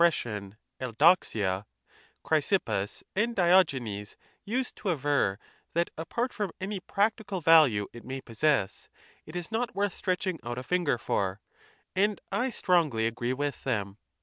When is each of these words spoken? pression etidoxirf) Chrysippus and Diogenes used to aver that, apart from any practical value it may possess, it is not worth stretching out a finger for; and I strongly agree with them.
pression 0.01 0.55
etidoxirf) 0.79 1.63
Chrysippus 2.25 3.03
and 3.15 3.35
Diogenes 3.35 4.17
used 4.43 4.75
to 4.77 4.89
aver 4.89 5.37
that, 5.75 5.91
apart 5.95 6.33
from 6.33 6.49
any 6.59 6.79
practical 6.79 7.39
value 7.39 7.85
it 7.93 8.03
may 8.03 8.19
possess, 8.19 8.89
it 9.27 9.35
is 9.35 9.51
not 9.51 9.75
worth 9.75 9.93
stretching 9.93 10.39
out 10.43 10.57
a 10.57 10.63
finger 10.63 10.97
for; 10.97 11.39
and 11.95 12.19
I 12.31 12.49
strongly 12.49 13.05
agree 13.05 13.33
with 13.33 13.63
them. 13.63 13.99